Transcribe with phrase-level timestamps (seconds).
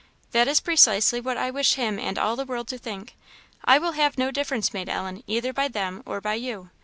[0.31, 3.15] "That is precisely what I wish him and all the world to think.
[3.63, 6.71] I will have no difference made, Ellen, either by them or by you.